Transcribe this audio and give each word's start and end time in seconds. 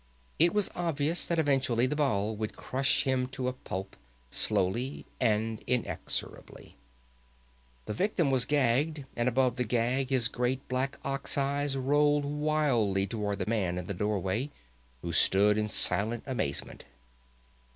It 0.39 0.51
was 0.51 0.71
obvious 0.73 1.27
that 1.27 1.37
eventually 1.37 1.85
the 1.85 1.95
ball 1.95 2.35
would 2.35 2.55
crush 2.57 3.03
him 3.03 3.27
to 3.27 3.47
a 3.47 3.53
pulp, 3.53 3.95
slowly 4.31 5.05
and 5.19 5.61
inexorably. 5.67 6.75
The 7.85 7.93
victim 7.93 8.31
was 8.31 8.47
gagged, 8.47 9.05
and 9.15 9.29
above 9.29 9.57
the 9.57 9.63
gag 9.63 10.09
his 10.09 10.27
great 10.27 10.67
black 10.67 10.97
ox 11.05 11.37
eyes 11.37 11.77
rolled 11.77 12.25
wildly 12.25 13.05
toward 13.05 13.37
the 13.37 13.45
man 13.47 13.77
in 13.77 13.85
the 13.85 13.93
doorway, 13.93 14.49
who 15.03 15.13
stood 15.13 15.55
in 15.55 15.67
silent 15.67 16.23
amazement. 16.25 16.85